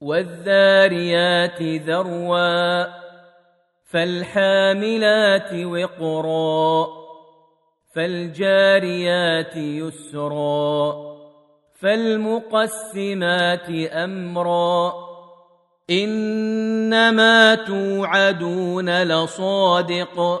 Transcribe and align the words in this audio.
والذاريات 0.00 1.62
ذروا 1.62 2.86
فالحاملات 3.90 5.52
وقرا 5.52 6.86
فالجاريات 7.94 9.56
يسرا 9.56 10.94
فالمقسمات 11.80 13.70
أمرا 13.92 14.94
إنما 15.90 17.54
توعدون 17.54 19.02
لصادق 19.02 20.40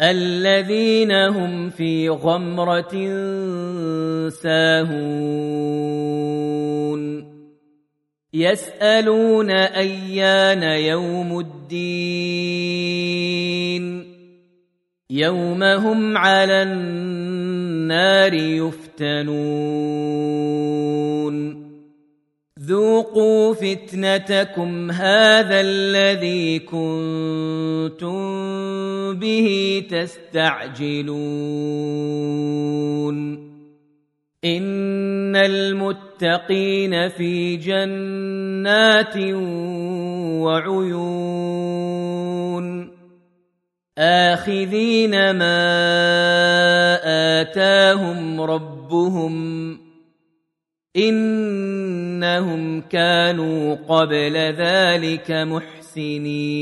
الذين 0.00 1.12
هم 1.12 1.70
في 1.70 2.08
غمرة 2.08 2.92
ساهون. 4.28 5.04
يسألون 8.34 9.50
أيان 9.50 10.62
يوم 10.62 11.38
الدين. 11.40 12.74
يوم 15.10 15.62
هم 15.62 16.18
على 16.18 16.62
النار 16.62 18.34
يفتنون. 18.34 19.34
ذوقوا 22.66 23.54
فتنتكم 23.54 24.90
هذا 24.90 25.60
الذي 25.60 26.58
كنتم 26.58 28.14
به 29.18 29.82
تستعجلون 29.90 31.14
ان 34.44 35.36
المتقين 35.36 37.08
في 37.08 37.56
جنات 37.56 39.16
وعيون 40.44 41.84
اخذين 43.98 45.30
ما 45.30 45.80
اتاهم 47.40 48.40
ربهم 48.40 49.74
إنهم 52.24 52.80
كانوا 52.80 53.74
قبل 53.74 54.36
ذلك 54.36 55.30
محسنين. 55.30 56.54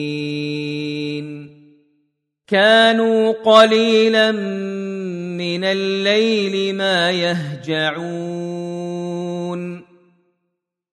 كانوا 2.46 3.32
قليلا 3.32 4.32
من 5.38 5.64
الليل 5.64 6.74
ما 6.74 7.10
يهجعون. 7.10 8.02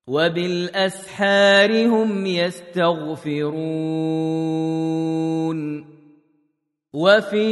وبالأسحار 0.07 1.85
هم 1.85 2.25
يستغفرون. 2.25 3.49
وفي 6.93 7.49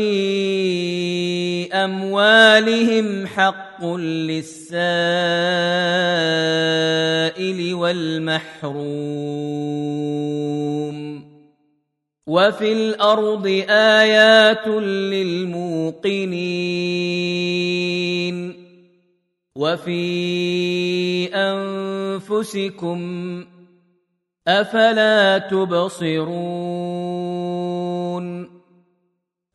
أموالهم 1.73 3.27
حق 3.27 3.85
للسائل 3.85 4.83
والمحروم. 7.73 8.87
وفي 12.27 12.73
الأرض 12.73 13.63
آيات 13.69 14.67
للموقنين. 14.67 15.97
وفي 19.55 20.05
أنفسكم 21.33 22.99
أفلا 24.47 25.37
تبصرون. 25.37 27.46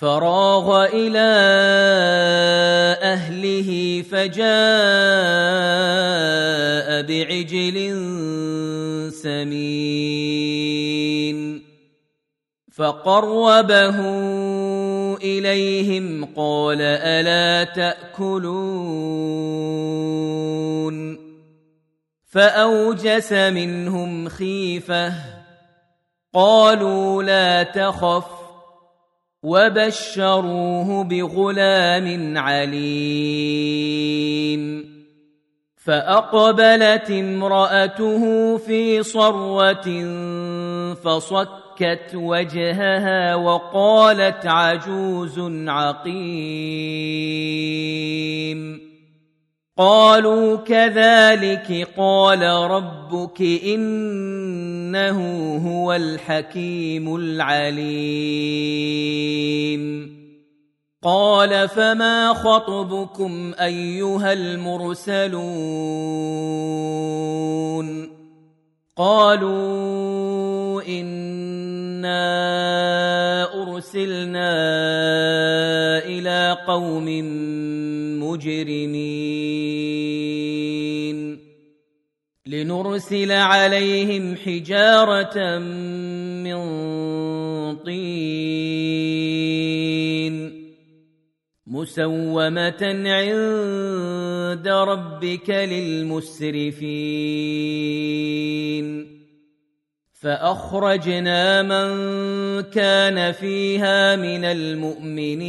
فراغ 0.00 0.84
إلى 0.84 1.30
أهله 3.02 4.02
فجاء 4.02 4.48
بعجل 7.02 7.76
سمين 9.12 10.20
فقربه 12.72 13.98
إليهم 15.16 16.24
قال 16.36 16.80
ألا 16.80 17.64
تأكلون 17.64 19.10
فأوجس 22.30 23.32
منهم 23.32 24.28
خيفة 24.28 25.12
قالوا 26.34 27.22
لا 27.22 27.62
تخف 27.62 28.39
وبشروه 29.42 31.04
بغلام 31.04 32.38
عليم. 32.38 34.10
فأقبلت 35.76 37.10
امرأته 37.10 38.56
في 38.56 39.02
صروة 39.02 40.04
فصكت 40.94 42.14
وجهها 42.14 43.34
وقالت 43.34 44.46
عجوز 44.46 45.40
عقيم. 45.68 46.50
قالوا 49.78 50.56
كذلك 50.56 51.88
قال 51.96 52.42
ربك 52.42 53.40
إنه 53.64 55.18
هو 55.56 55.92
الحكيم 55.92 57.16
العليم. 57.16 58.50
قال 61.02 61.68
فما 61.68 62.34
خطبكم 62.34 63.52
أيها 63.60 64.32
المرسلون؟ 64.32 65.40
قالوا 68.96 70.82
إنا 70.88 72.20
أرسلنا 73.62 74.52
إلى 76.04 76.56
قوم 76.66 77.06
مجرمين. 78.22 79.09
لنرسل 82.80 83.32
عليهم 83.32 84.36
حجارة 84.36 85.58
من 85.58 86.56
طين 87.76 88.00
مسومة 91.66 92.82
عند 93.06 94.68
ربك 94.68 95.50
للمسرفين. 95.50 96.80
فأخرجنا 100.12 101.62
من 101.62 101.90
كان 102.62 103.32
فيها 103.32 104.16
من 104.16 104.44
المؤمنين. 104.44 105.40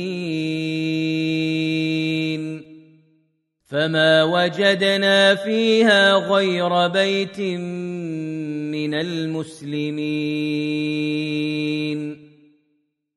فما 3.72 4.24
وجدنا 4.24 5.36
فيها 5.36 6.14
غير 6.14 6.88
بيت 6.88 7.40
من 7.40 8.94
المسلمين 8.94 10.02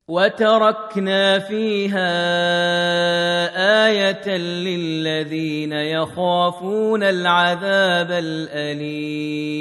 وتركنا 0.09 1.39
فيها 1.39 2.15
إيه 3.87 4.37
للذين 4.37 5.73
يخافون 5.73 7.03
العذاب 7.03 8.11
الاليم 8.11 9.55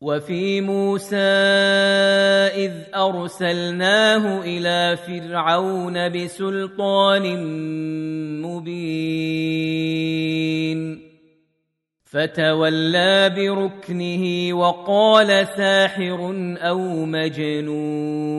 وفي 0.00 0.60
موسى 0.60 1.16
إذ 2.54 2.72
أرسلناه 2.94 4.40
إلى 4.44 4.96
فرعون 4.96 6.08
بسلطان 6.08 7.42
مبين. 8.42 9.78
فتولى 12.04 13.30
بركنه 13.36 14.54
وقال 14.54 15.46
ساحر 15.56 16.34
أو 16.58 17.04
مجنون. 17.04 18.38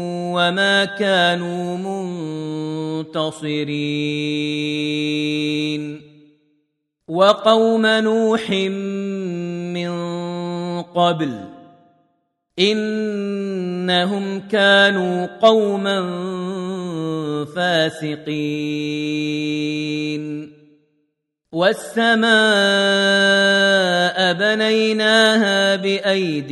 وما 0.31 0.85
كانوا 0.85 1.77
منتصرين. 3.01 3.51
وقوم 7.07 7.85
نوح 7.85 8.51
من 9.71 9.91
قبل 10.81 11.31
إنهم 12.59 14.39
كانوا 14.39 15.25
قوما 15.25 16.01
فاسقين. 17.55 19.01
والسماء 21.51 22.31
بنيناها 24.33 25.75
بأيد 25.75 26.51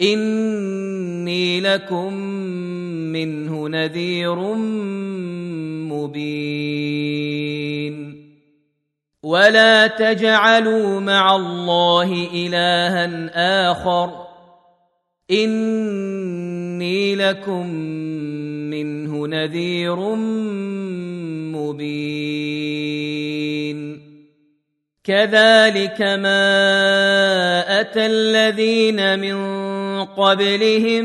اني 0.00 1.60
لكم 1.60 2.14
منه 3.12 3.68
نذير 3.68 4.54
مبين. 5.92 6.94
ولا 9.22 9.86
تجعلوا 9.86 11.00
مع 11.00 11.36
الله 11.36 12.28
الها 12.34 13.70
اخر. 13.70 14.26
اني 15.30 17.14
لكم 17.16 17.66
منه 18.70 19.26
نذير 19.26 19.96
مبين. 21.54 22.54
كذلك 25.04 26.02
ما 26.02 26.40
اتى 27.80 28.06
الذين 28.06 29.18
من 29.18 29.63
قبلهم 30.16 31.04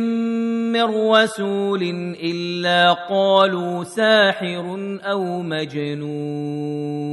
من 0.71 1.11
رسول 1.11 1.83
إلا 2.23 2.93
قالوا 2.93 3.83
ساحر 3.83 4.97
أو 5.03 5.41
مجنون. 5.41 7.09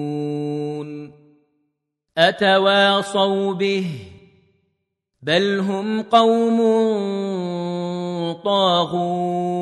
أتواصوا 2.18 3.54
به؟ 3.54 3.86
بل 5.22 5.58
هم 5.58 6.02
قوم 6.02 6.58
طاغون. 8.44 9.56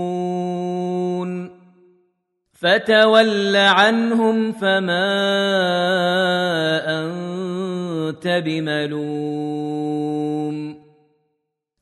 فتول 2.53 3.57
عنهم 3.57 4.53
فما 4.53 5.15
أنت 6.87 8.43
بملوم. 8.47 9.25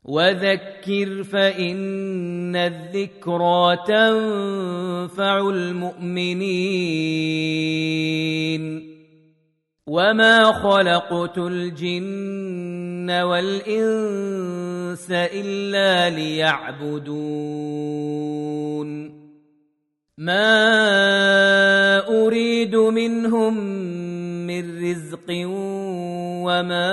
وذكر 0.04 1.22
فإن 1.22 2.56
الذكرى 2.56 3.76
تنفع 3.86 5.48
المؤمنين. 5.48 6.52
وما 9.86 10.52
خلقت 10.52 11.38
الجن 11.38 13.10
والإنس 13.10 15.06
إلا 15.10 16.10
ليعبدون. 16.10 17.52
ما 20.18 22.08
أريد 22.08 22.76
منهم 22.76 23.56
من 24.46 24.90
رزق 24.90 25.26
وما 26.46 26.92